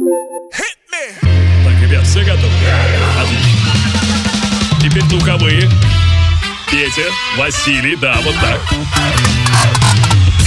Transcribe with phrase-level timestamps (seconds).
[0.00, 2.52] Так, ребят, все готовы?
[3.20, 3.70] Отлично.
[4.82, 5.68] Теперь духовые.
[6.70, 8.60] Петя, Василий, да, вот так.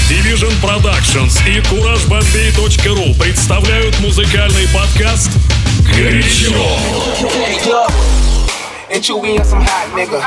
[0.09, 5.29] Division Productions и CourageBombay.ru представляют музыкальный подкаст
[5.95, 6.79] «Горячо».
[8.89, 10.19] And chewy on some hot nigga.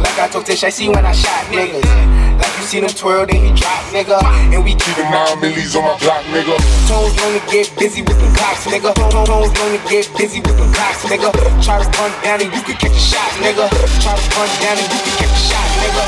[0.00, 2.21] Like I told Tish, I see when I shot niggas.
[2.38, 4.18] Like you see them twirl, then he drop, nigga.
[4.52, 6.56] And we keep nine millies on my block, nigga.
[6.88, 8.94] tones only get busy with the cops, nigga.
[9.10, 11.30] Tones only get busy with the cops, nigga.
[11.62, 13.68] Try to run down and you can catch a shot, nigga.
[14.00, 16.04] Try to run down and you can catch a shot, nigga.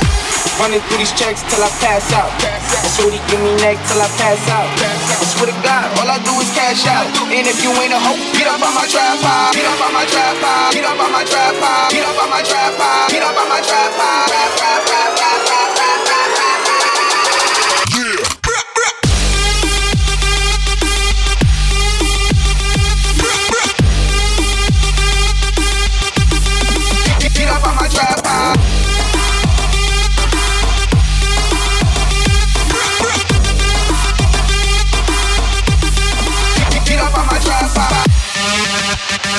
[0.55, 2.31] Running through these checks till I pass out.
[2.95, 4.70] Shorty give me neck till I pass out.
[4.70, 7.11] I swear to God, all I do is cash out.
[7.27, 9.51] And if you ain't a hoe, get up on my tripod.
[9.51, 10.70] Get up on my tripod.
[10.70, 11.91] Get up on my tripod.
[11.91, 13.11] Get up on my tripod.
[13.11, 13.65] Get up on my.
[13.65, 15.64] Trap, trap, trap, trap, trap,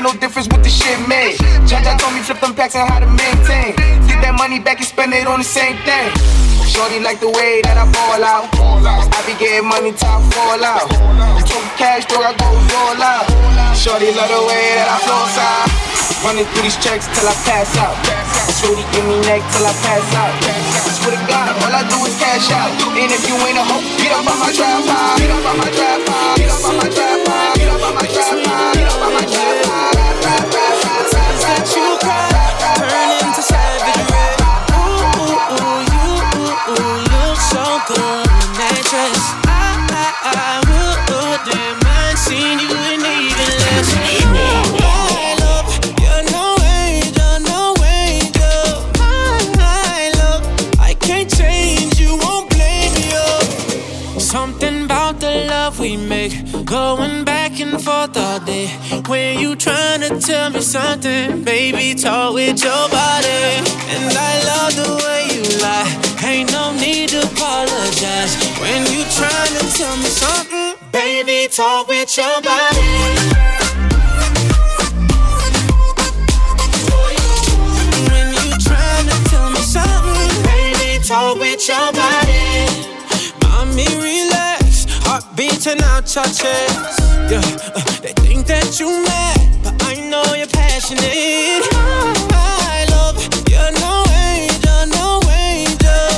[0.00, 1.36] Made no difference with the shit made.
[1.68, 3.76] Jaja told me flip them packs and how to maintain.
[4.08, 6.08] Get that money back and spend it on the same thing.
[6.64, 8.48] Shorty like the way that I ball out.
[8.48, 10.88] I be getting money top fall out.
[11.44, 13.28] Took cash, though I go all out.
[13.76, 15.68] Shorty love the way that I flow out.
[16.24, 17.92] Running through these checks till I pass out.
[18.56, 20.32] Shorty give me neck till I pass out.
[20.96, 22.72] Swear to God, all I do is cash out.
[22.96, 25.20] And if you ain't a hoe, get up on my tripod.
[25.20, 26.40] Get up on my tripod.
[26.40, 27.52] Get up on my tripod.
[27.60, 28.72] Get up on my tripod.
[28.80, 29.89] Get up on my tripod.
[56.70, 58.68] Going back and forth all day.
[59.08, 63.42] When you tryna tell me something, baby, talk with your body.
[63.94, 65.90] And I love the way you lie,
[66.24, 68.36] ain't no need to apologize.
[68.62, 73.69] When you tryna tell me something, baby, talk with your body.
[85.62, 87.00] Beating out your chest.
[87.28, 87.42] Yeah,
[87.76, 91.68] uh, they think that you mad, but I know you're passionate.
[92.32, 96.08] My love, you're no angel, no angel.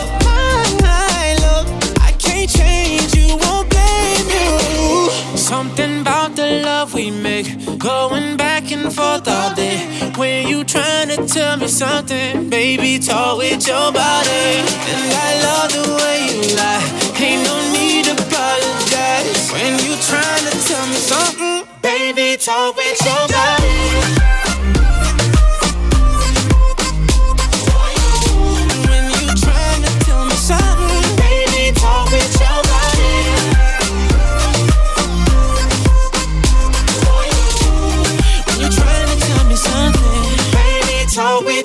[0.86, 1.66] My love,
[1.98, 5.10] I can't change you, won't blame you.
[5.36, 10.12] Something about the love we make, going back and forth all day.
[10.14, 14.62] When you tryna tell me something, baby, talk with your body.
[14.86, 16.86] And I love the way you lie,
[17.18, 18.14] ain't no need to
[19.62, 23.78] When you tryna tell me something, baby, talk with your body.
[28.90, 32.26] When you tryna tell me something, baby, talk with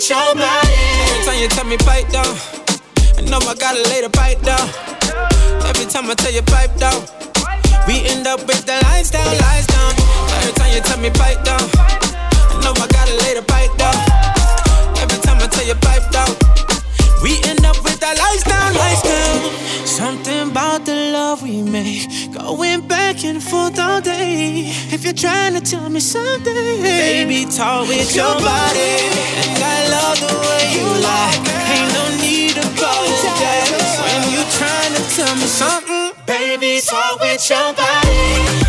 [0.07, 0.73] your body.
[1.01, 2.37] Every time you tell me pipe down,
[3.17, 4.69] I know I gotta lay the pipe down.
[5.65, 7.01] Every time I tell you pipe down,
[7.87, 9.93] we end up with the lights down, lights down.
[10.37, 13.95] Every time you tell me pipe down, I know I gotta lay the pipe down.
[15.01, 16.31] Every time I tell you pipe down,
[17.23, 19.87] we end up with the lights down, lights down.
[19.87, 24.67] Something about the love we make, going back and forth all day.
[24.93, 28.93] If you're trying to tell me something, baby, talk with your body.
[29.41, 31.35] And I love the way you lie.
[31.73, 33.71] Ain't no need to apologize
[34.03, 36.11] when you trying to tell me something,
[36.67, 38.66] baby, talk with your body.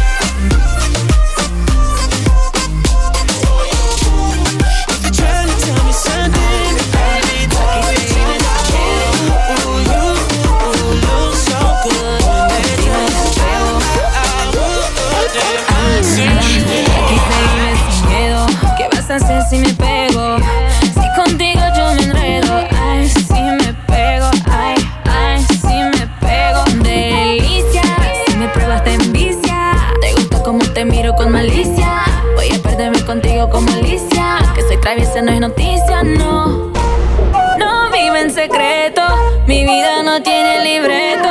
[40.23, 41.29] Tiene libreto.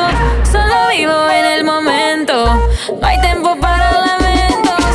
[0.51, 2.45] Solo vivo en el momento,
[2.99, 4.85] no hay tiempo para lamentos.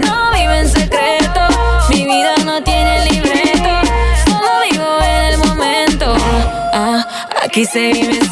[0.00, 1.40] No vive en secreto,
[1.90, 3.70] mi vida no tiene libreto.
[4.26, 6.14] Solo vivo en el momento.
[6.72, 7.06] Ah,
[7.42, 8.23] aquí se vive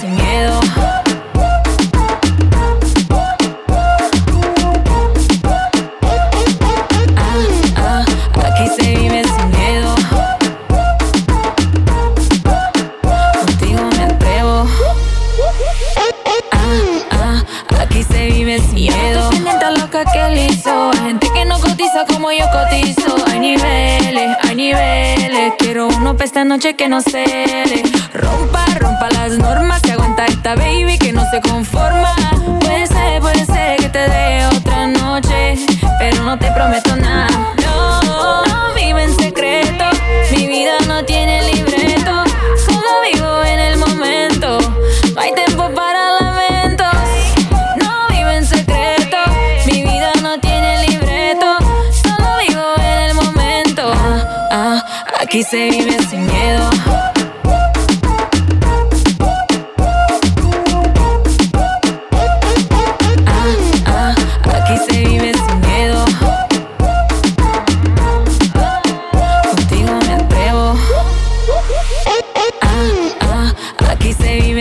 [26.70, 27.82] que no cele.
[28.14, 29.82] Rompa, rompa las normas.
[29.84, 32.14] Se aguanta esta baby que no se conforma.
[32.60, 35.56] Puede ser, puede ser que te dé otra noche.
[35.98, 37.26] Pero no te prometo nada.
[37.64, 39.84] No, no vive en secreto.
[40.30, 42.22] Mi vida no tiene libreto.
[42.64, 44.58] Solo vivo en el momento.
[45.16, 46.94] No hay tiempo para lamentos.
[47.76, 49.16] No vivo en secreto.
[49.66, 51.56] Mi vida no tiene libreto.
[52.04, 53.92] Solo vivo en el momento.
[53.92, 54.84] Ah, ah,
[55.22, 55.81] aquí se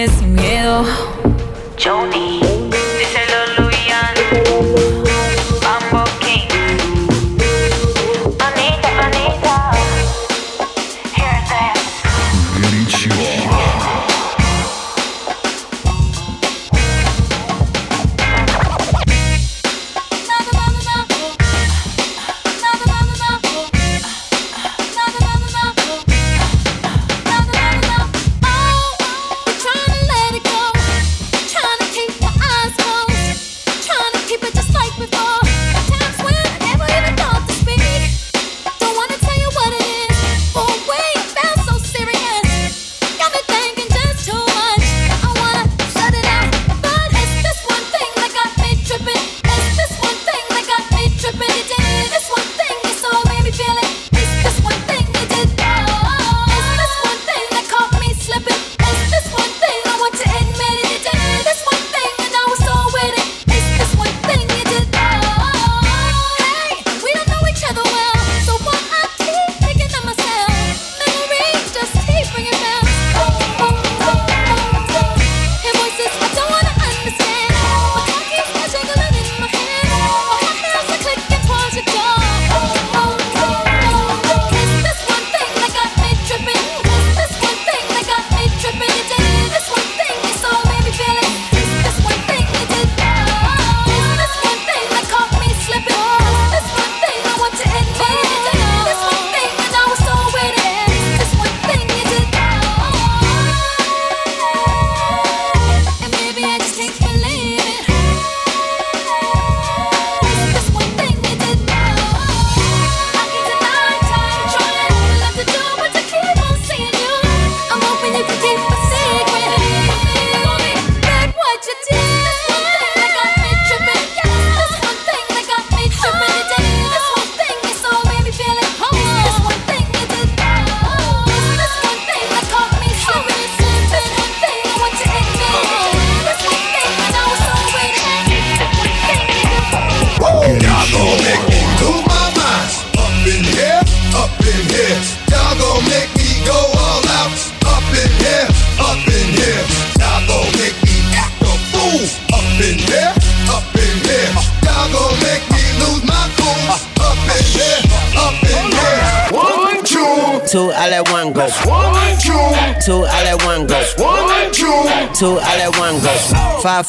[0.07, 0.85] sin miedo.
[1.77, 2.39] Johnny,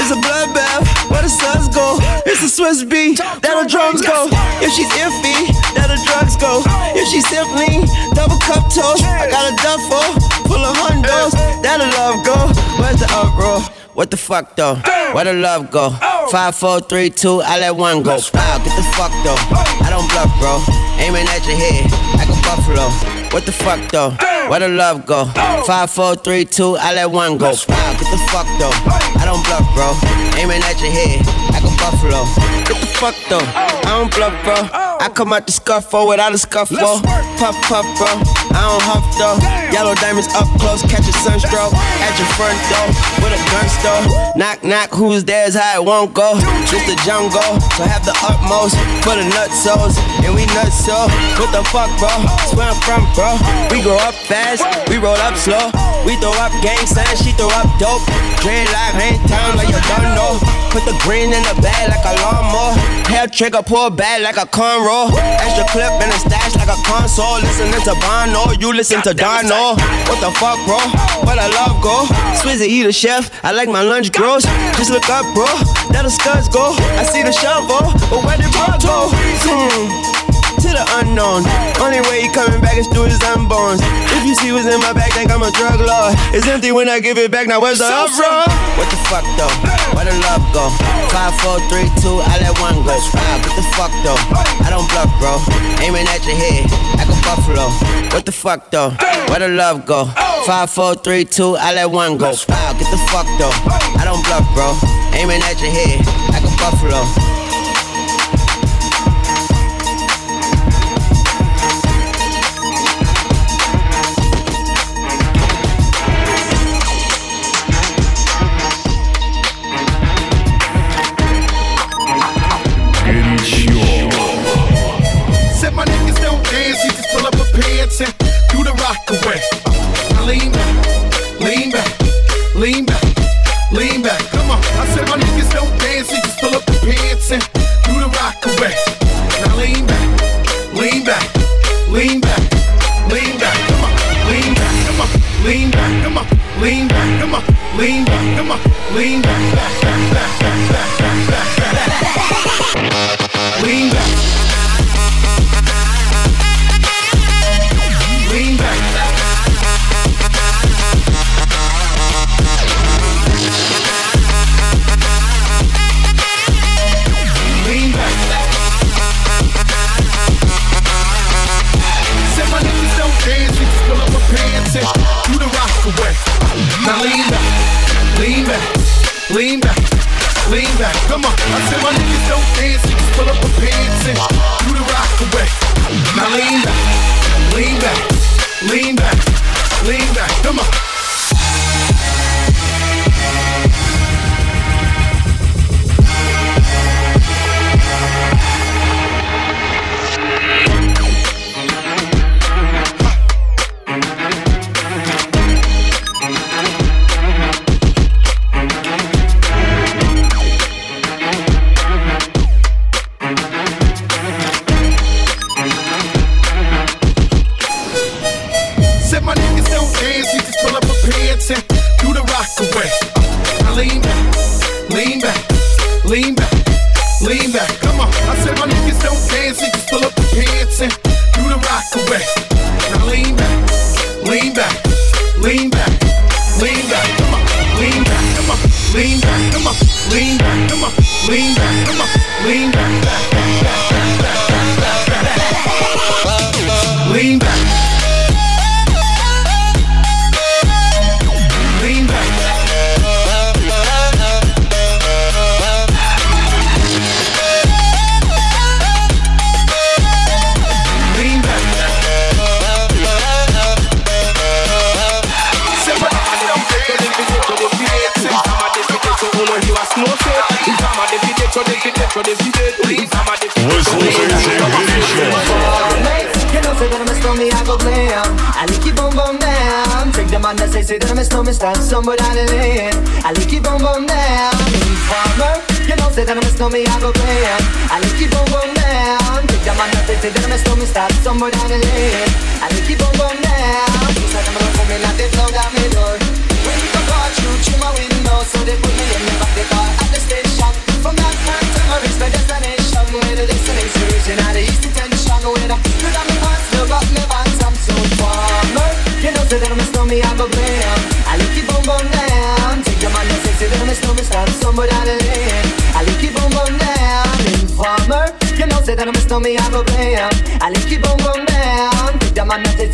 [0.00, 0.88] It's a bloodbath.
[1.10, 1.98] Where the suns go?
[2.24, 3.18] It's a Swiss beat.
[3.18, 4.32] That the drums go.
[4.64, 6.64] If she's iffy, that the drugs go.
[6.96, 7.84] If she's simply
[8.16, 10.08] double cup toast, I got a duffel
[10.48, 11.36] full of hundos.
[11.60, 12.48] That the love go.
[12.80, 13.60] Where's the uproar?
[13.92, 14.76] What the fuck though?
[15.12, 15.90] Where the love go?
[16.30, 18.16] Five, four, three, two, I let one go.
[18.32, 19.36] Wow, get the fuck though.
[19.84, 20.64] I don't bluff, bro.
[20.96, 22.88] Aiming at your head like a buffalo.
[23.36, 24.16] What the fuck though?
[24.50, 25.26] Where the love go?
[25.64, 27.54] Five, four, three, two, I let one go.
[27.68, 28.74] Wow, get the fuck though.
[28.74, 29.94] I don't bluff, bro.
[30.42, 31.22] Aiming at your head
[31.54, 32.28] like a buffalo.
[32.68, 33.42] Get the fuck though.
[33.56, 34.54] I don't bluff, bro.
[35.00, 36.76] I come out the scuffle oh, without a scuffle.
[36.78, 37.00] Oh.
[37.40, 38.12] Puff, puff, bro.
[38.52, 39.40] I don't huff though.
[39.72, 41.72] Yellow diamonds up close, catch a sunstroke
[42.04, 42.86] at your front door
[43.24, 44.02] with a gun store.
[44.36, 46.36] Knock, knock, who's there's how it won't go.
[46.68, 47.40] Just the jungle,
[47.80, 51.08] so have the utmost for the nutsos, and we nuts so.
[51.40, 52.12] What the fuck, bro?
[52.36, 53.40] That's where I'm from, bro.
[53.72, 54.60] We grow up fast,
[54.92, 55.72] we roll up slow.
[56.04, 58.04] We throw up gang signs, she throw up dope.
[58.44, 60.36] Dreadlock, ain't town like you don't know.
[60.76, 62.74] Put the green in the bag like a lawnmower.
[63.06, 65.10] Hair trigger, pull back like a cornrow.
[65.38, 67.38] Extra clip in a stash like a console.
[67.40, 69.78] Listening to Bono, you listen to Darno.
[70.08, 70.78] What the fuck, bro?
[71.26, 72.06] But I love go.
[72.40, 74.44] Swizzy eat a chef, I like my lunch gross.
[74.76, 75.50] Just look up, bro.
[75.92, 76.74] That the scuds go.
[76.98, 79.10] I see the shovel, but where did bro go?
[79.44, 80.29] Hmm
[80.70, 81.42] to the unknown.
[81.82, 83.82] Only way he coming back is through his unborns.
[84.14, 86.14] If you see what's in my bag, think I'm a drug lord.
[86.30, 87.46] It's empty when I give it back.
[87.50, 88.46] Now where's the so, uproar?
[88.78, 89.50] What the fuck though?
[89.98, 90.70] Where the love go?
[91.10, 92.94] Five, four, three, two, I let one go.
[92.94, 94.20] Wow, what the fuck though?
[94.62, 95.42] I don't bluff, bro.
[95.82, 97.66] Aiming at your head like a buffalo.
[98.14, 98.94] What the fuck though?
[99.28, 100.06] Where the love go?
[100.46, 102.30] Five, four, three, two, I let one go.
[102.48, 103.54] Wow, get the fuck though.
[103.98, 104.70] I don't bluff, bro.
[105.18, 105.98] Aiming at your head
[106.30, 107.39] like a buffalo.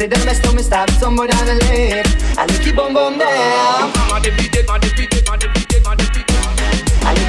[0.00, 2.04] You sexy, that I'm a stop somewhere down the lane.
[2.36, 3.92] I lick it boom boom down.
[4.22, 4.66] Defeated.
[4.68, 4.98] I lick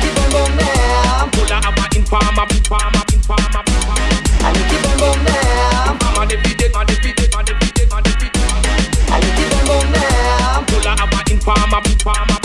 [0.04, 1.30] it boom boom down.
[1.32, 3.96] Pull a hammer, informer, informer, informer, informer.
[4.42, 5.98] I lick it boom boom down.
[9.12, 10.66] I lick it boom boom down.
[10.66, 12.37] Pull hammer, informer, informer, informer,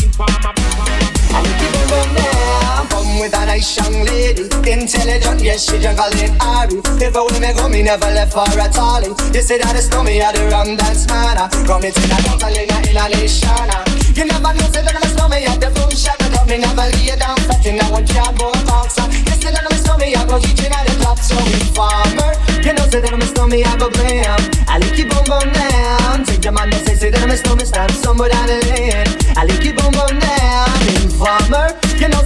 [3.62, 6.82] nice young lady, intelligent, yes she jungle in Ari.
[6.98, 9.02] If I me go, me never left for at all.
[9.06, 11.38] You say that it's no me at the wrong dance man.
[11.62, 13.70] Come it in a dance, in a in a nation.
[14.18, 16.18] You never know, say that I'm a snowman at the boom shop.
[16.18, 18.98] But me never lay down flat in a one cardboard box.
[18.98, 21.18] You say that I'm a snowman, I go you at the top.
[21.22, 22.34] So informer,
[22.66, 24.42] you know, say that I'm a snowman, I go blam.
[24.66, 26.26] I lick it boom boom down.
[26.26, 29.06] Take your man, say, say that I'm a snowman, stand somewhere down the lane.
[29.38, 30.11] I lick it boom boom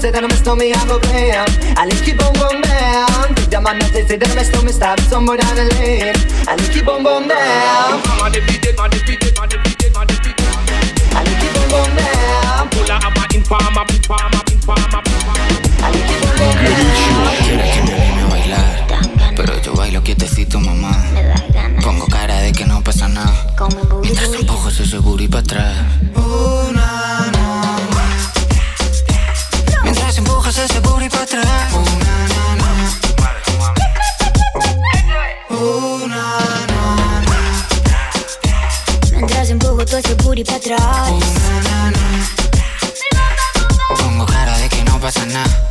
[0.07, 1.51] say that I'm a snowman, I go blam.
[1.75, 3.35] I lick it boom boom down.
[3.35, 6.15] Take your man, they say that I'm a snowman, stand somewhere down the lane.
[6.47, 7.99] I lick it boom boom down.
[8.23, 10.47] Man defeated, man defeated, man defeated, man defeated.
[11.11, 12.71] I lick it boom boom down.
[12.71, 15.59] Pull a hammer, informer, informer, informer, informer.
[15.83, 16.87] I lick it boom boom down.
[17.43, 20.95] Quieres que te anime a bailar, pero yo bailo quietecito, mamá.
[21.83, 23.35] Pongo cara de que no pasa nada.
[24.03, 25.75] Mientras empujas ese booty para atrás.
[31.07, 31.73] Booty para atrás.
[39.13, 41.11] Mientras empujo todo ese booty para atrás.
[43.99, 45.71] Pongo cara de que no pasa nada.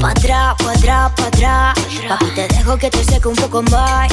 [0.00, 1.74] Pa' atrás, pa' atrás, pa' atrás.
[2.08, 4.10] Papi, te dejo que te seque un poco más.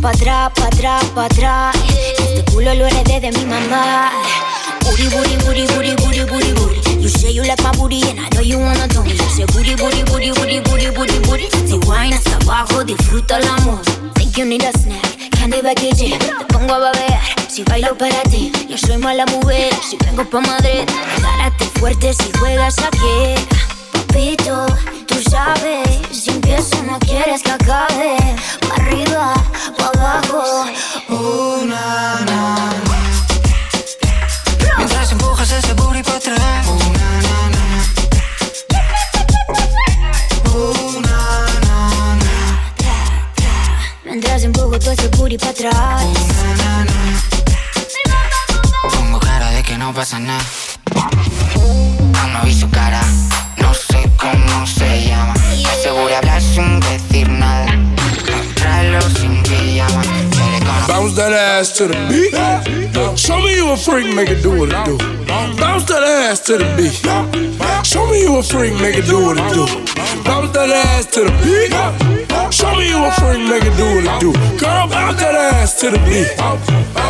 [0.00, 1.76] Pa' atrás, pa' atrás, pa' atrás.
[2.18, 4.10] Este culo lo heredé de mi mamá.
[4.84, 5.99] Booty, booty, booty, booty,
[7.30, 9.16] say you like my booty and I know you wanna do me.
[9.16, 11.46] Say booty, booty, booty, booty, booty, booty, booty.
[11.66, 13.80] Si wine hasta abajo, disfruta el amor.
[14.14, 16.18] Think you need a snack, candy baguette.
[16.18, 18.52] Te pongo a babear, si bailo para ti.
[18.68, 20.84] Yo soy mala mujer, si vengo pa' Madrid.
[21.18, 23.34] Agárrate fuerte si juegas aquí.
[23.92, 24.66] Papito,
[25.06, 28.16] tú sabes, si empiezo no quieres que acabe.
[28.68, 29.34] Pa' arriba,
[29.78, 30.66] pa' abajo.
[35.10, 36.66] Mientras empujas ese booty para atrás.
[44.04, 46.04] Mientras empujo todo ese booty para atrás.
[48.94, 50.44] Pongo cara de que no pasa nada.
[51.56, 53.00] Aún no vi su cara,
[53.56, 55.34] no sé cómo se llama.
[55.82, 57.66] Seguro hablar sin decir nada.
[58.54, 60.39] Tráelo sin le conoce.
[60.87, 62.33] Bounce that ass to the beat.
[63.17, 64.97] Show me you a freak, make it do what it do.
[65.57, 66.95] Bounce that ass to the beat.
[67.85, 69.65] Show me you a freak, make it do what it do.
[70.23, 71.71] Bounce that ass to the beat.
[72.53, 74.31] Show me you a freak, make it do what it do.
[74.57, 76.31] Girl, bounce that ass to the beat.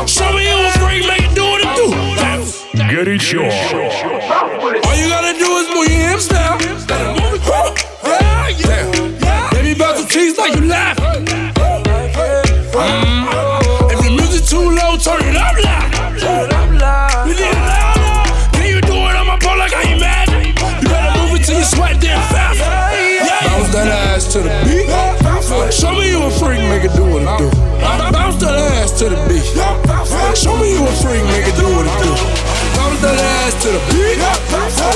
[0.07, 1.87] Show me you a freak, make it do what it do.
[2.89, 3.41] Горячо.
[4.85, 6.57] All you gotta do is move your hips now.
[7.17, 7.73] Move it, girl.
[8.03, 9.49] Yeah, yeah.
[9.51, 10.98] Baby, bounce some cheese like you laughing.
[29.00, 29.48] To the beat.
[30.36, 32.12] Show me you a freak, it do what it do.
[32.76, 34.20] Bounce that ass to the beat.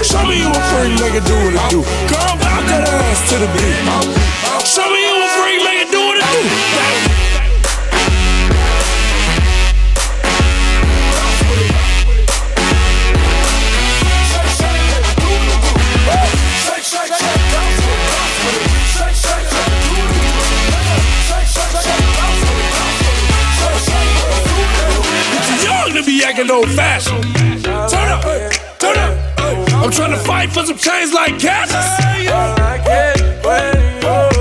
[0.04, 1.80] Show me you a freak, it do what it do.
[2.12, 3.80] Girl, bounce that ass to the beat.
[4.68, 6.93] Show me you a freak, it do what it do.
[26.34, 27.22] Acting old fashioned.
[27.62, 28.24] Turn up,
[28.78, 29.14] turn up.
[29.38, 31.86] I'm trying to fight for some change like Cassius.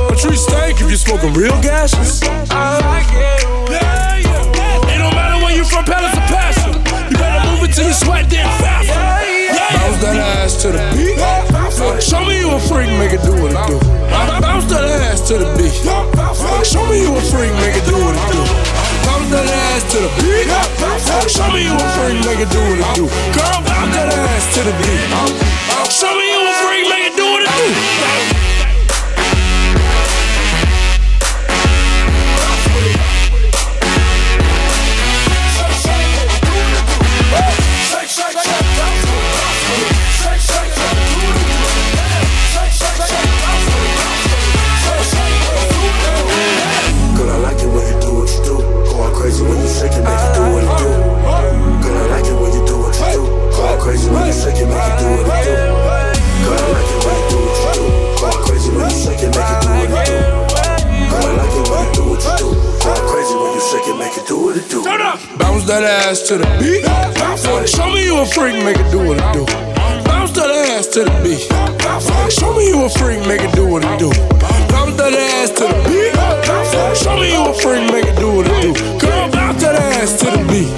[0.10, 2.23] A tree stank if you're smoking real gases.
[2.23, 2.27] It
[4.97, 6.73] don't matter where you from, Palace of Passion.
[6.73, 8.89] You better move it till you sweat then fast.
[8.89, 12.01] Bounce that ass to the beat.
[12.01, 13.79] Show me you a freak, make it do what it do.
[14.41, 15.73] Bounce that ass to the beat.
[16.65, 18.72] Show me you a freak, make it do what it do.
[19.06, 20.48] Bounce that ass to the beat.
[21.30, 23.06] Show me you a freak, make it do what it do.
[23.36, 25.08] Girl, bounce that ass to the beat.
[25.92, 28.62] Show me you a freak, make it do what it do.
[53.84, 55.60] Crazy when you shake it, make it do what it do.
[56.43, 57.84] Girl, I like it when you do what you do.
[58.48, 60.24] Crazy when you shake it, make it do what it do.
[61.12, 62.48] Girl, I like it when you do what you do.
[63.12, 64.80] Crazy when you shake it, make it do what it do.
[65.38, 66.88] Bounce that ass to the beat.
[67.67, 69.43] Show me you a freak, make it do what it do.
[70.08, 71.43] Bounce that ass to the beat.
[72.32, 74.10] Show me you a freak, make it do what it do.
[74.72, 76.15] Bounce that ass to the beat.
[76.96, 78.72] Show me you a freak, make it do what it do.
[79.00, 80.72] Girl, bounce that ass to the beat.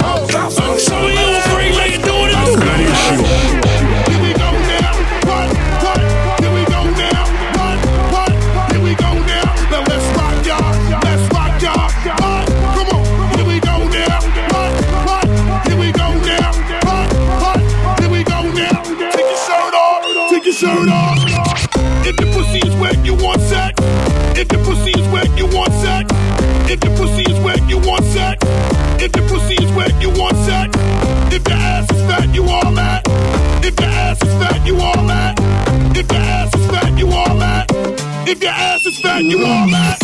[39.15, 39.97] man, you know that.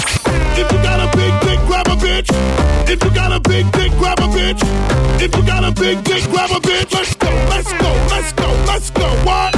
[0.55, 2.29] If you got a big dick, grab a bitch.
[2.87, 4.61] If you got a big dick, grab a bitch.
[5.21, 6.91] If you got a big dick, grab a bitch.
[6.93, 9.07] Let's go, let's go, let's go, let's go.
[9.27, 9.55] What?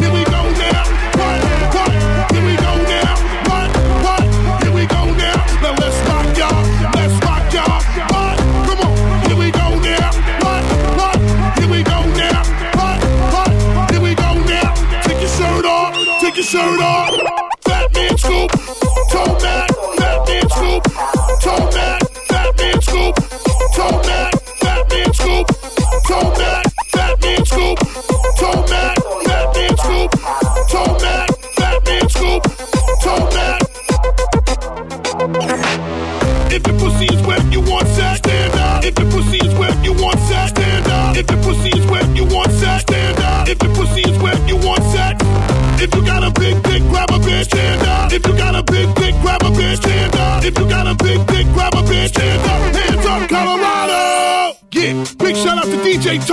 [0.00, 0.84] Here we go now.
[1.16, 1.38] What?
[1.76, 1.92] What?
[2.32, 3.14] Here we go now.
[3.48, 3.68] What?
[4.04, 4.22] What?
[4.62, 5.38] Here we go now.
[5.62, 6.62] Now let's rock, y'all.
[6.96, 7.80] Let's rock, y'all.
[8.12, 8.36] What?
[8.68, 8.96] Come on.
[9.28, 10.10] Here we go now.
[10.44, 10.62] What?
[10.98, 11.16] What?
[11.58, 12.40] Here we go now.
[12.76, 12.98] What?
[13.32, 13.50] What?
[13.92, 14.70] Here we go now.
[15.04, 15.94] Take your shirt off.
[16.20, 17.27] Take your shirt off.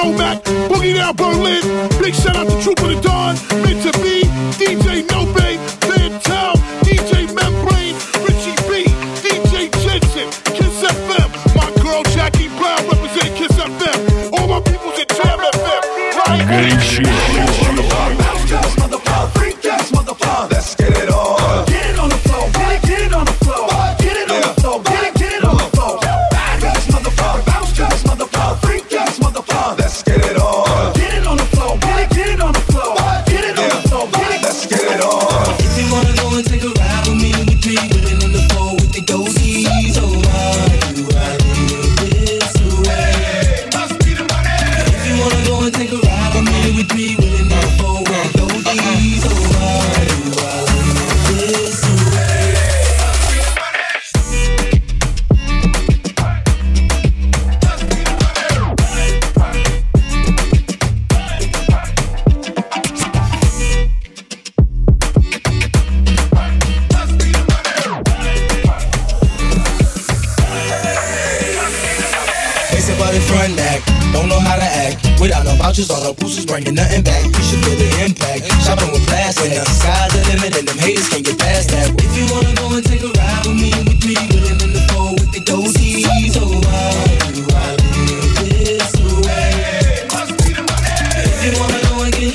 [0.06, 1.64] Throwback, Boogie Down Berlin.
[2.00, 3.55] Big shout out to Troop of the Dawn.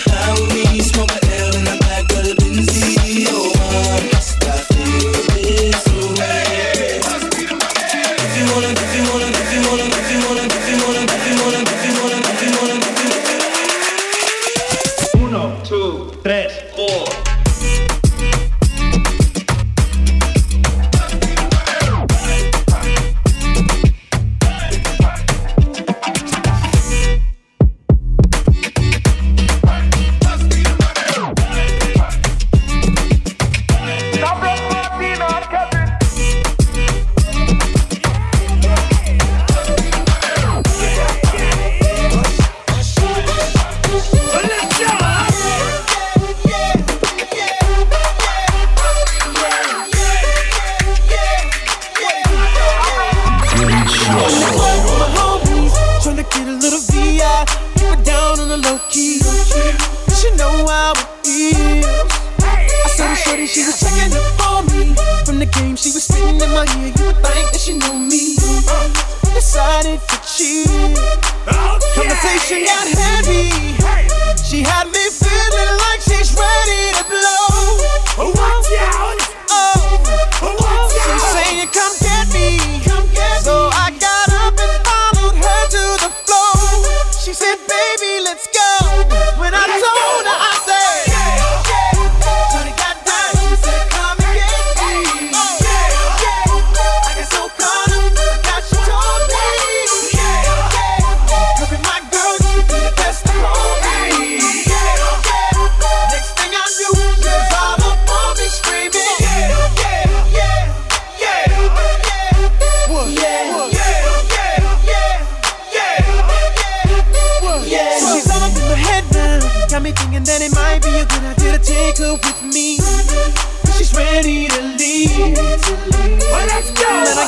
[0.05, 0.50] tahu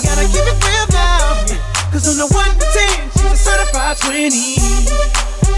[0.02, 1.46] gotta keep it real now.
[1.90, 4.58] Cause on the 1 to 10, she's a certified 20.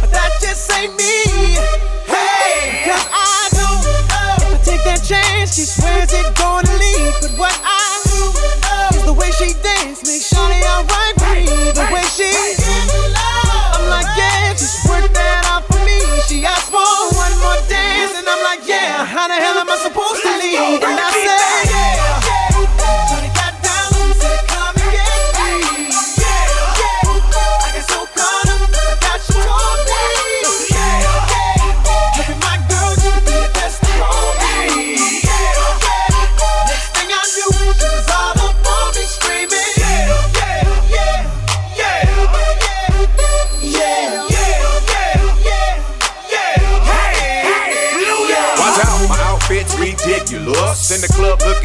[0.01, 1.57] But that just ain't me.
[2.07, 2.85] Hey!
[2.85, 4.37] Cause I don't know.
[4.45, 6.54] If I take that chance, she swears it's gonna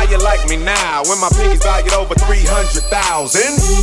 [0.00, 2.88] How you like me now when my pinky's valued over 300,000?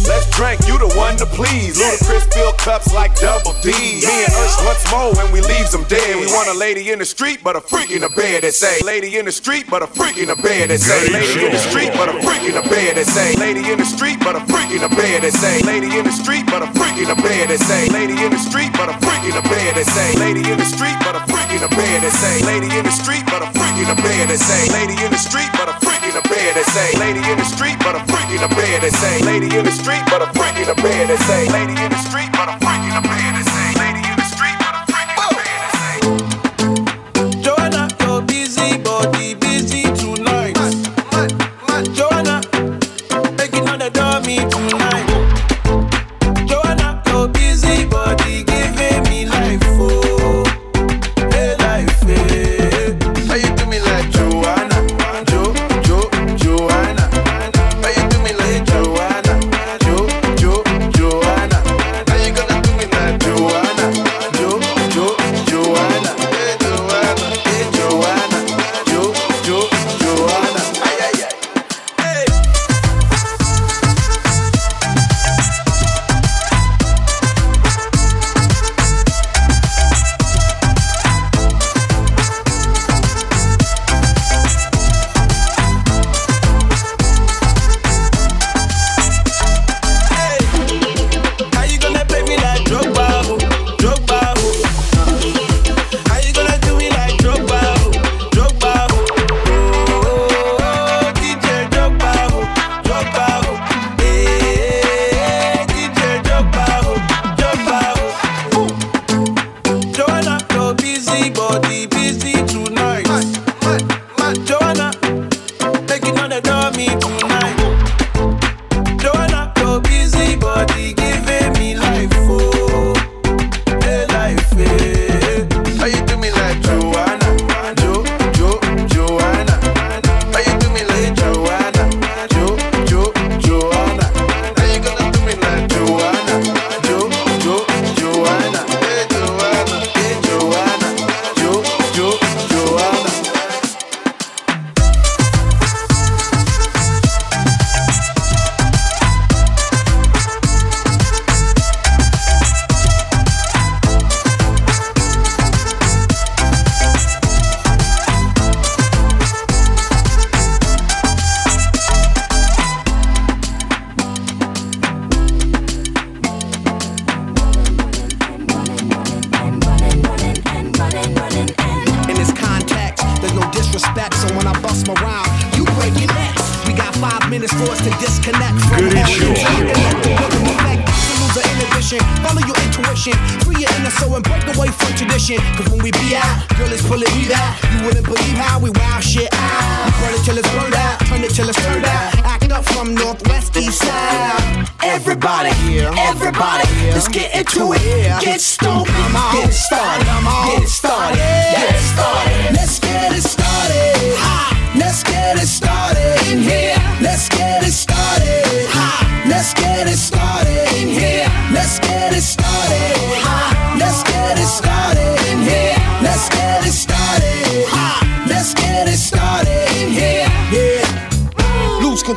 [0.10, 1.78] Let's drink, you the one to please.
[1.78, 3.70] Ludacris fill cups like double D.
[3.70, 6.18] Me and Ursh once more when we leaves them dead.
[6.18, 8.82] We want a lady in the street, but a freak in the bed that say,
[8.82, 11.62] Lady in the street, but a freak in the bed that say, Lady in the
[11.62, 14.42] street, but a freak in the bed that say, Lady in the street, but a
[14.50, 17.18] freak in the bed that say, Lady in the street, but a freak in the
[17.22, 20.18] bed that say, Lady in the street, but a freak in the bed that say,
[20.18, 22.96] Lady in the street, but a freak in the bed that say, Lady in the
[22.96, 25.78] street, but a freak in the bed that say, Lady in the street, but a
[25.86, 28.48] freak in the bed that say, Lady in the street, but a freak in the
[28.56, 31.44] bed that say, Lady in the street, but a freak in the bed that say,
[31.52, 33.47] Lady in the street, but a freak in the bed that say,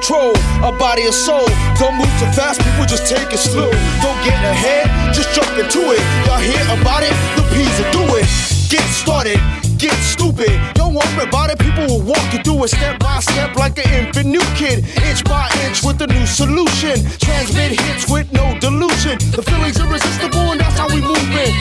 [0.01, 0.33] control,
[0.65, 1.47] a body and soul.
[1.79, 3.71] Don't move too fast, people just take it slow.
[4.01, 6.01] Don't get ahead, just jump into it.
[6.25, 7.13] Y'all hear about it?
[7.37, 8.25] The P's will do it.
[8.73, 9.37] Get started,
[9.81, 10.53] get stupid.
[10.75, 13.89] Don't worry about it, people will walk you through it step by step like an
[13.95, 14.85] infant new kid.
[15.09, 17.01] Inch by inch with a new solution.
[17.19, 19.17] Transmit hits with no delusion.
[19.33, 21.55] The feeling's irresistible and that's how we move it.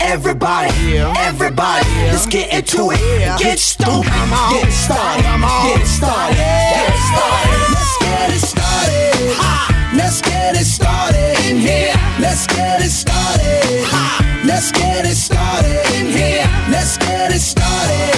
[0.00, 3.38] Everybody, everybody, let's get into it.
[3.38, 7.64] Get stoked, get started, get started, get started.
[7.72, 9.64] Let's get it started.
[9.96, 11.94] Let's get it started in here.
[12.20, 14.23] Let's get it started.
[14.45, 16.45] Let's get it started in here.
[16.69, 18.13] Let's get it started.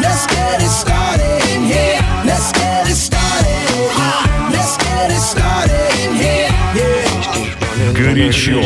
[0.00, 2.00] Let's get it started in here.
[2.24, 3.54] Let's get it started.
[4.50, 6.50] Let's get it started in here.
[6.76, 7.92] Yeah.
[7.92, 8.60] Горячо.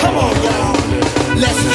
[0.00, 0.76] Come on, y'all.
[1.36, 1.73] Let's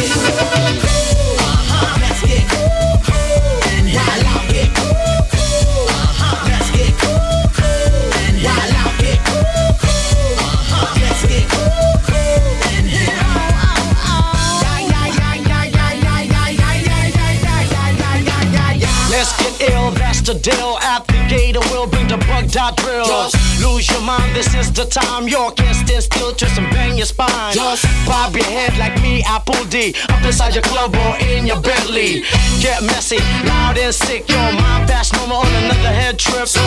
[20.35, 20.79] the deal.
[20.81, 23.35] At the gate, we'll bring the bug dot drills.
[23.59, 25.27] Lose your mind, this is the time.
[25.27, 27.53] You can't stand still, twist and bang your spine.
[27.55, 29.95] Just bob your head like me, Apple D.
[30.09, 32.23] Up inside your club or in your Bentley.
[32.61, 34.29] Get messy, loud and sick.
[34.29, 36.47] Your mind fast, no more on another head trip.
[36.47, 36.63] So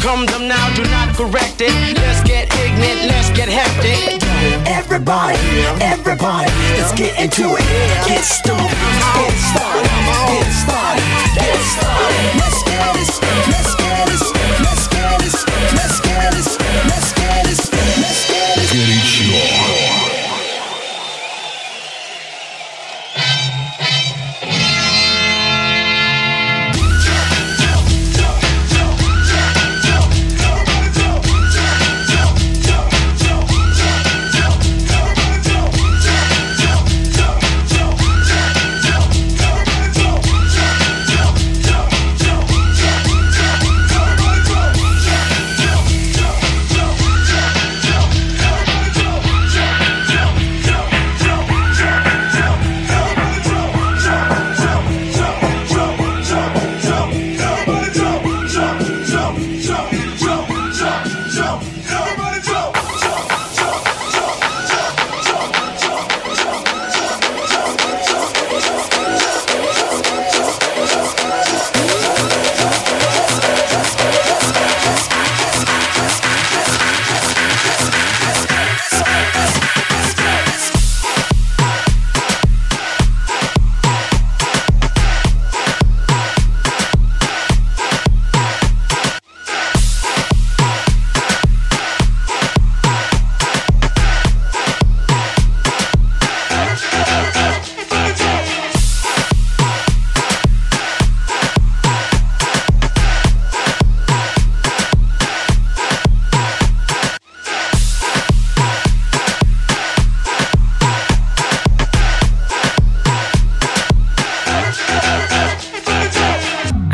[0.00, 1.74] come them now, do not correct it.
[1.98, 4.22] Let's get ignorant, let's get hectic.
[4.66, 5.38] Everybody,
[5.82, 7.66] everybody, let's get into it.
[8.06, 8.74] Get stoked,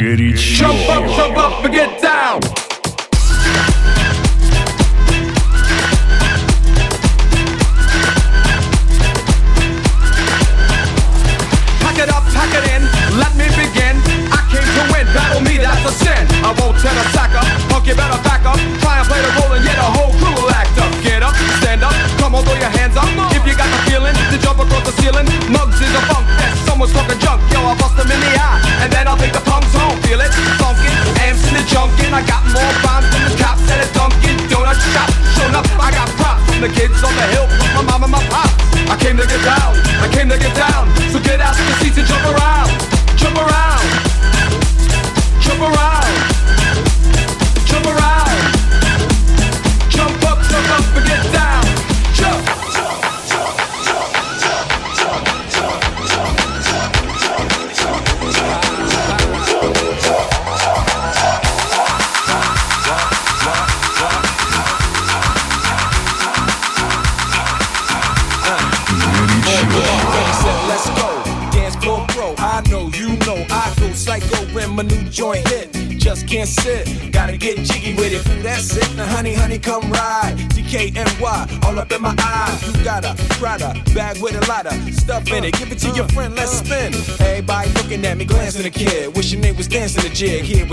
[0.04, 0.64] Горячо.
[0.64, 1.83] Jump up, jump up and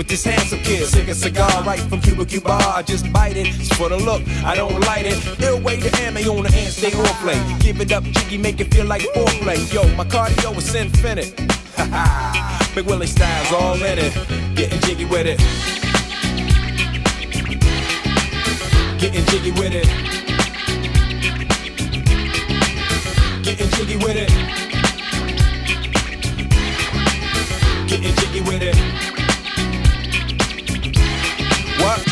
[0.02, 0.84] With this handsome kid.
[0.86, 2.50] Sick a cigar right from Cuba Cuba.
[2.50, 3.46] I just bite it.
[3.46, 5.16] It's for the look, I don't light it.
[5.40, 7.38] Ill way to ammo on the hand, stay on play.
[7.60, 9.58] Give it up, jiggy, make it feel like foreplay.
[9.72, 11.36] Yo, my cardio is infinite.
[12.74, 14.12] Big Willie styles all in it.
[14.56, 15.38] Getting jiggy with it.
[18.98, 19.86] Getting jiggy with it.
[23.44, 24.30] Getting jiggy with it.
[27.88, 29.11] Getting jiggy with it.
[31.82, 32.11] What?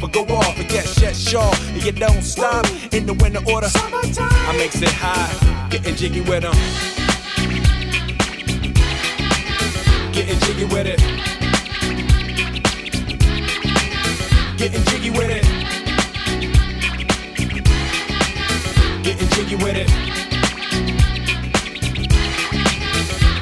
[0.00, 1.52] but go off and get shit sure.
[1.72, 3.68] And you don't stop in the winter order.
[3.74, 6.54] I makes it high, getting jiggy with them.
[10.12, 10.98] Getting jiggy with it.
[14.58, 15.44] Getting jiggy with it.
[19.04, 20.17] Getting jiggy with it.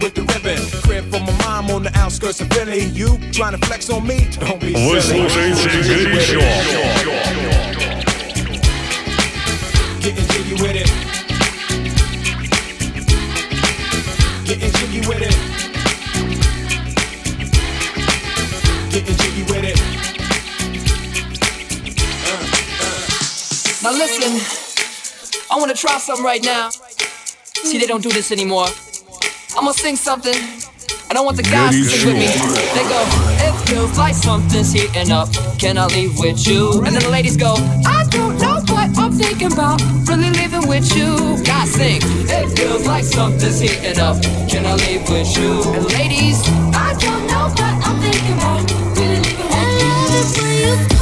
[0.00, 0.58] with the ribbon.
[0.82, 2.84] Crib for my mom on the outskirts of Philly.
[2.86, 4.28] You trying to flex on me?
[4.40, 5.28] Don't be Вы silly.
[5.28, 6.40] слушаете горячо.
[10.00, 10.90] Getting jiggy with it.
[14.44, 15.36] Getting jiggy with it.
[18.90, 19.78] Getting jiggy with it.
[23.82, 24.32] Now listen,
[25.50, 26.70] I wanna try something right now.
[27.64, 28.66] See, they don't do this anymore.
[29.55, 30.35] I'm gonna sing something.
[31.09, 32.27] I don't want the guys to sing with me.
[32.75, 33.01] They go,
[33.47, 35.29] it feels like something's heating up.
[35.57, 36.83] Can I leave with you?
[36.85, 39.81] And then the ladies go, I don't know what I'm thinking about.
[40.07, 41.41] Really living with you.
[41.43, 44.21] Guys sing, it feels like something's heating up.
[44.49, 45.63] Can I leave with you?
[45.73, 46.41] And ladies,
[46.75, 48.69] I don't know what I'm thinking about.
[48.99, 50.96] Really living with you.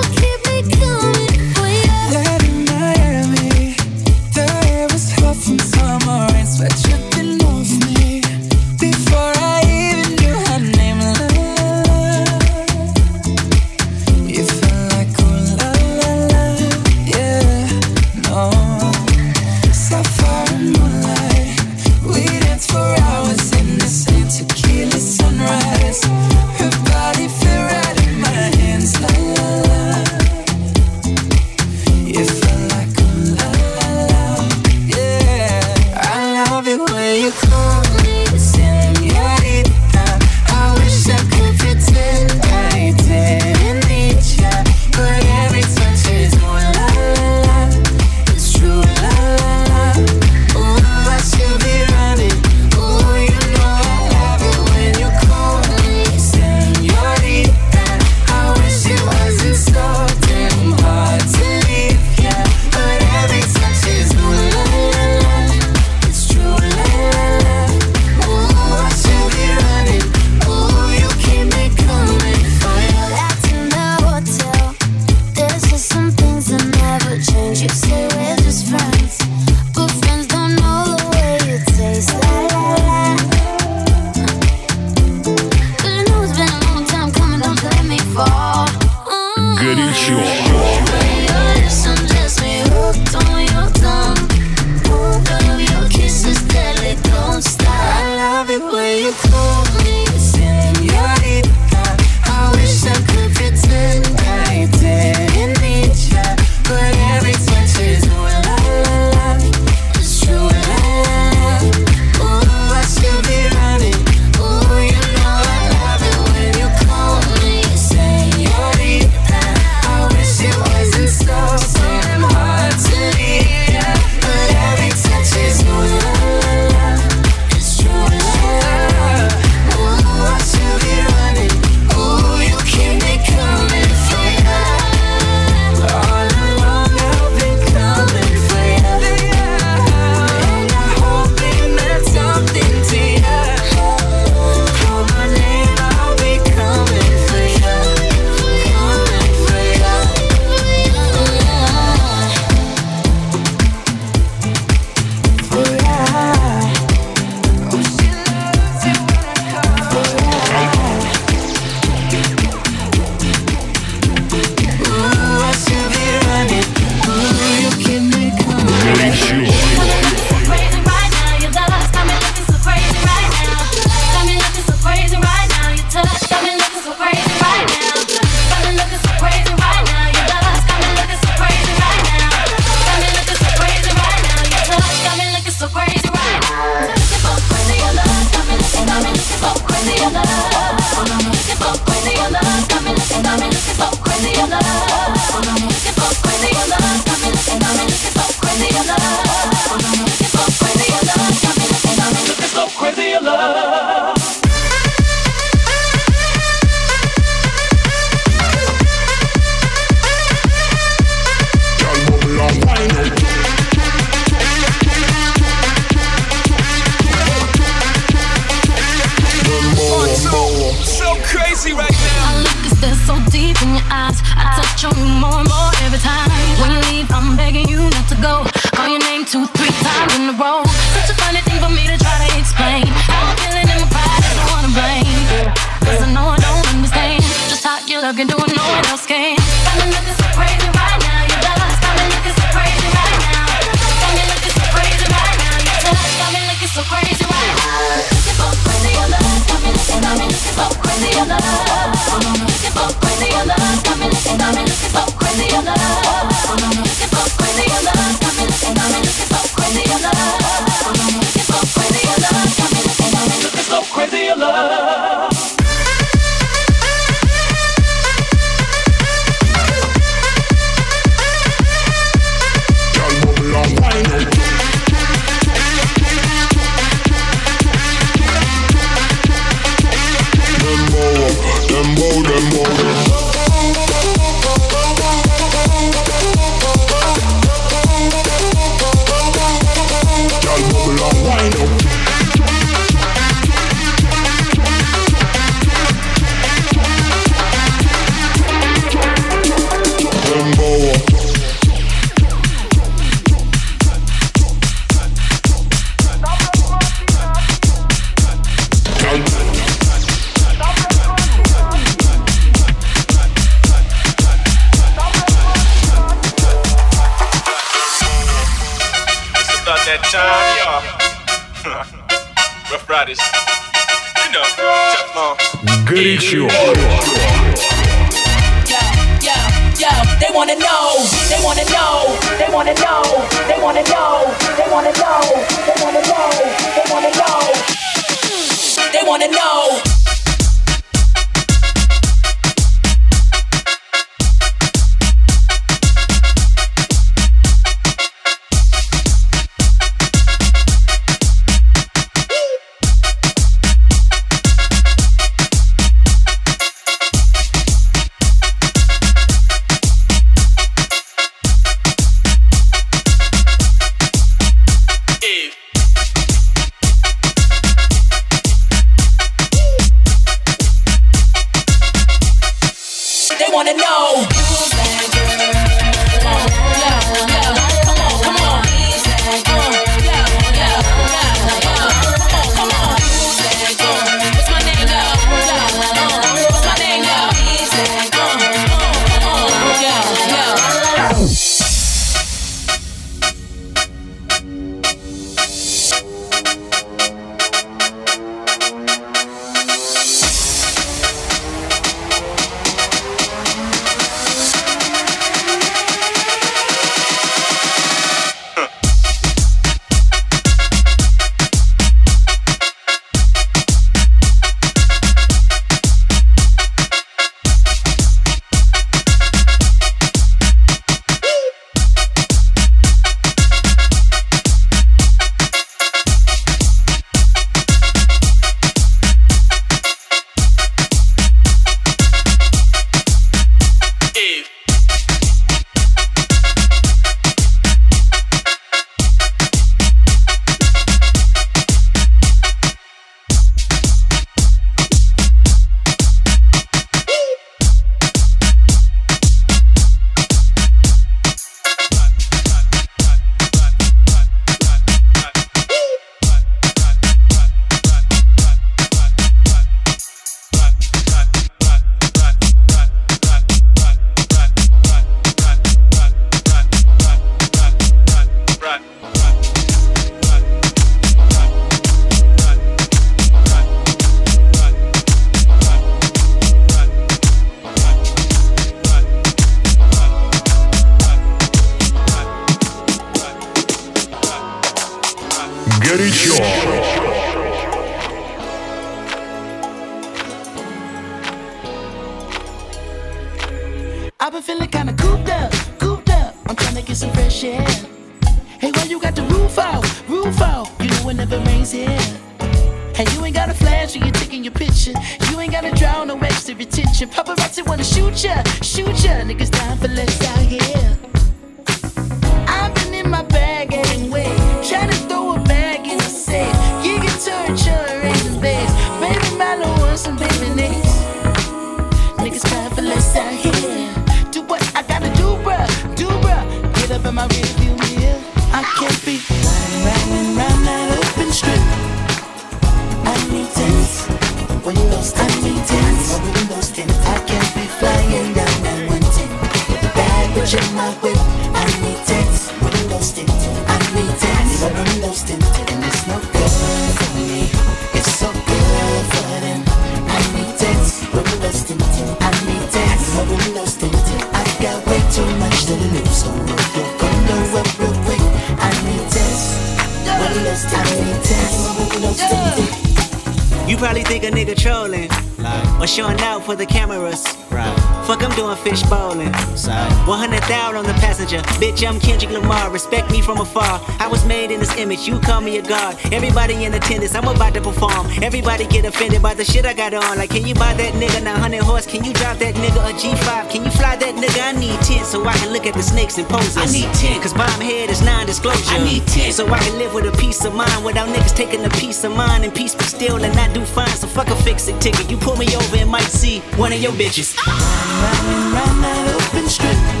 [570.51, 571.39] 100,000 on the passenger.
[571.59, 572.69] Bitch, I'm Kendrick Lamar.
[572.71, 573.79] Respect me from afar.
[573.99, 575.07] I was made in this image.
[575.07, 575.97] You call me a god.
[576.11, 577.15] Everybody in attendance.
[577.15, 578.07] I'm about to perform.
[578.21, 580.17] Everybody get offended by the shit I got on.
[580.17, 581.85] Like, can you buy that nigga 900 horse?
[581.85, 583.49] Can you drop that nigga a G5?
[583.49, 584.41] Can you fly that nigga?
[584.41, 586.57] I need 10 so I can look at the snakes and poses.
[586.57, 588.75] I need 10 cause bomb head is non-disclosure.
[588.75, 591.63] I need 10 so I can live with a peace of mind without niggas taking
[591.63, 593.95] a piece of mine and peace be still and not do fine.
[593.95, 595.09] So fuck a fix it ticket.
[595.09, 597.37] You pull me over and might see one of your bitches.
[597.47, 600.00] Round round that open strip.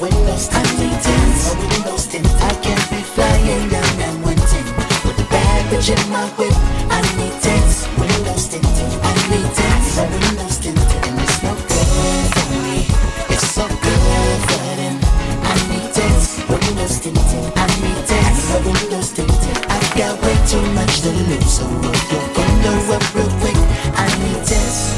[0.00, 0.48] I need windows.
[0.50, 2.32] I need tents, windows tinted.
[2.40, 4.64] I can't be flying down one ten
[5.04, 6.56] with the bitch in my whip.
[6.88, 8.96] I need tents, windows tinted.
[9.04, 12.88] I need tents, windows tinted, and it's no good for me.
[13.28, 14.96] It's so good for them.
[15.44, 17.52] I need tents, windows tinted.
[17.60, 19.56] I need tents, windows tinted.
[19.68, 23.58] I got way too much to lose, so roll your window up real quick.
[24.00, 24.96] I need tents.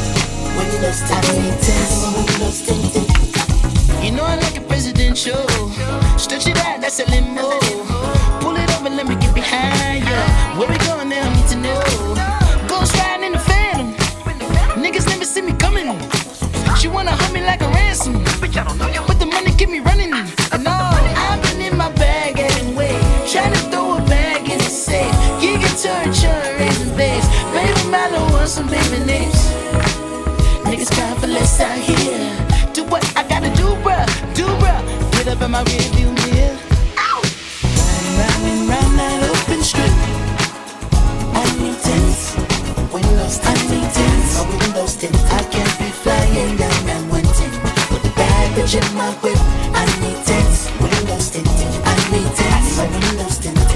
[0.55, 1.43] Windows tinted,
[2.15, 3.12] windows tinted.
[5.13, 5.69] Presidential.
[6.19, 7.51] Stretch it out, that's a limo.
[8.41, 10.57] Pull it over, let me get behind ya.
[10.57, 11.21] Where we going now?
[11.21, 12.67] I need to know.
[12.67, 13.93] Ghost riding in the phantom.
[14.83, 15.85] Niggas never see me coming.
[16.79, 18.25] She wanna hold me like a ransom.
[18.25, 20.15] But the money keep me running.
[20.15, 20.25] All
[20.65, 22.97] I've been in my bag and way.
[23.31, 25.13] Trying to throw a bag in the safe.
[25.43, 27.29] Gig guitar, churn, raising bass.
[27.53, 29.37] Baby, Milo wants some baby names.
[30.65, 31.92] Niggas crying for less out here.
[35.43, 36.57] In my rearview mirror.
[38.17, 39.91] Round and round that open strip.
[41.35, 42.39] I need tents,
[42.95, 43.43] windows.
[43.67, 45.19] Need tents, my windows tinted.
[45.35, 47.51] I can't be flying down that one ten
[47.91, 48.13] with the
[48.55, 49.35] bitch in my whip.
[49.75, 50.15] I need.
[51.83, 52.31] I need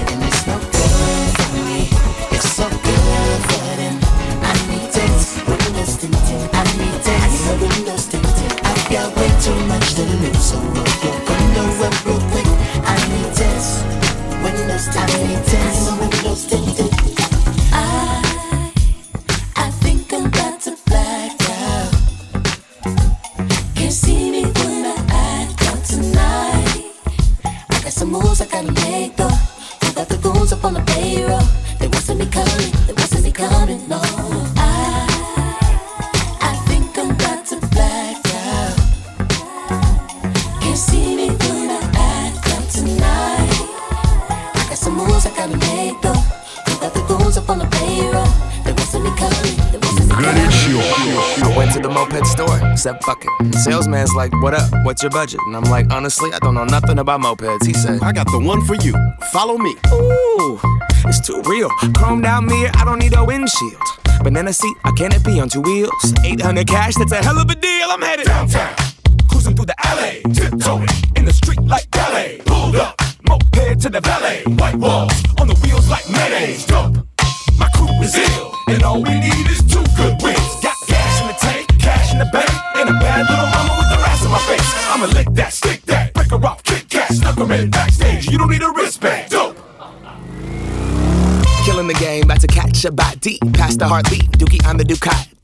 [0.07, 1.91] and it's no good for me.
[2.31, 3.99] It's so good for them.
[4.39, 4.87] I need.
[6.55, 8.55] I need tents, my windows tinted.
[8.63, 10.86] I got way too much to lose, so
[15.19, 16.06] windows
[52.87, 53.55] said fuck it.
[53.55, 54.69] Salesman's like, what up?
[54.85, 55.39] What's your budget?
[55.47, 57.65] And I'm like, honestly, I don't know nothing about mopeds.
[57.65, 58.93] He said, I got the one for you.
[59.31, 59.75] Follow me.
[59.91, 60.59] Ooh,
[61.05, 61.69] it's too real.
[61.97, 63.81] Chromed out mirror, I don't need a windshield.
[64.23, 66.13] Banana seat, I can't canopy on two wheels.
[66.23, 67.87] 800 cash, that's a hell of a deal.
[67.89, 68.73] I'm headed downtown.
[69.29, 72.41] Cruising through the alley, tiptoeing in the street like ballet.
[72.45, 74.43] Pulled up, moped to the valet.
[74.45, 76.65] White walls on the wheels like mayonnaise.
[76.65, 77.06] Dope.
[88.37, 89.31] You don't need a wristband.
[89.31, 89.57] Dope.
[91.65, 93.39] Killing the game, about to catch a body.
[93.51, 94.83] Past the heartbeat, Dookie I'm the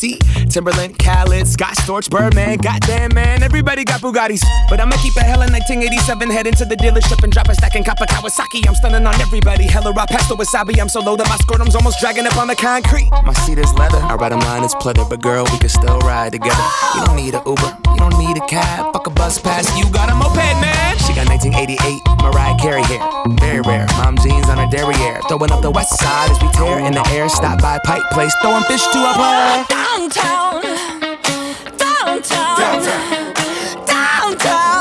[0.03, 0.49] Ducati.
[0.49, 2.57] Timberland, Khaled, Scott Storch, Birdman.
[2.57, 4.43] Goddamn, man, everybody got Bugattis.
[4.69, 6.29] But I'ma keep it hella 1987.
[6.29, 8.67] Head into the dealership and drop a stack and cop a Kawasaki.
[8.67, 9.65] I'm stunning on everybody.
[9.65, 10.79] Hella raw pasta wasabi.
[10.79, 13.09] I'm so low that my scrotum's almost dragging up on the concrete.
[13.23, 13.97] My seat is leather.
[13.97, 15.09] I ride a line, it's pleather.
[15.09, 16.63] But girl, we can still ride together.
[16.95, 18.93] You don't need a Uber, you don't need a cab.
[18.93, 20.97] Fuck a bus pass, you got a moped, man.
[20.99, 23.01] She got 1988 Mariah Carey hair.
[23.39, 23.87] Very rare.
[23.97, 25.19] Mom jeans on her derriere.
[25.27, 27.29] Throwing up the west side as we tear in the air.
[27.29, 29.92] Stop by Pike Place, throwing fish to a player.
[29.95, 30.61] Downtown,
[31.77, 33.33] downtown, downtown,
[33.85, 34.72] downtown.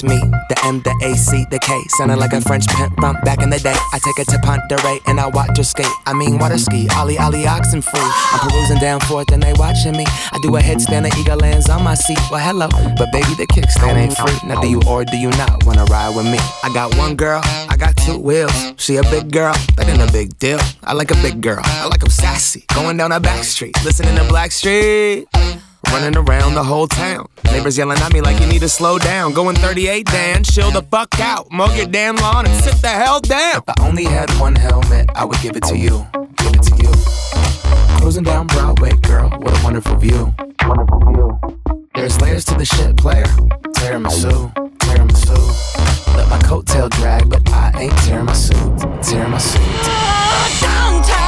[0.00, 0.16] It's me,
[0.48, 1.78] the M, the A, C, the K.
[1.98, 3.76] Sounding like a French pimp from back in the day.
[3.92, 5.92] I take it to Ponderay and I watch her skate.
[6.06, 8.00] I mean, water ski, Ollie, Ollie, oxen free.
[8.00, 10.06] I'm perusing down forth and they watching me.
[10.06, 12.16] I do a headstand, the eagle lands on my seat.
[12.30, 14.48] Well, hello, but baby, the kickstand ain't free.
[14.48, 16.38] Now, do you or do you not wanna ride with me?
[16.62, 18.72] I got one girl, I got two wheels.
[18.78, 20.60] She a big girl, that ain't a big deal.
[20.82, 22.64] I like a big girl, I like 'em sassy.
[22.72, 25.26] Going down a back street, listening to Blackstreet.
[25.88, 27.26] Running around the whole town.
[27.46, 29.32] Neighbors yelling at me like you need to slow down.
[29.32, 31.50] Going 38, Dan, chill the fuck out.
[31.50, 33.56] Mow your damn lawn and sit the hell down.
[33.56, 36.06] If I only had one helmet, I would give it to you.
[36.36, 36.92] Give it to you.
[38.00, 40.34] Cruising down Broadway, girl, what a wonderful view.
[40.64, 41.40] Wonderful view.
[41.94, 43.24] There's layers to the shit, player.
[43.74, 46.16] Tiramisu, tiramisu.
[46.16, 48.56] Let my coattail drag, but I ain't tearing my suit.
[49.02, 49.60] Tearing my suit.
[49.60, 51.19] Downtown, downtown,